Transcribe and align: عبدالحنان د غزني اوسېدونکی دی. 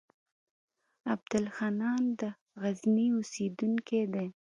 عبدالحنان 1.13 2.03
د 2.19 2.21
غزني 2.61 3.07
اوسېدونکی 3.17 4.01
دی. 4.13 4.27